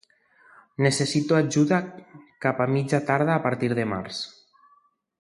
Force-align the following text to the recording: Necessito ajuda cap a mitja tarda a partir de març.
Necessito 0.85 1.37
ajuda 1.41 1.79
cap 2.47 2.65
a 2.65 2.67
mitja 2.77 3.03
tarda 3.13 3.37
a 3.39 3.45
partir 3.49 3.71
de 3.83 3.87
març. 3.95 4.27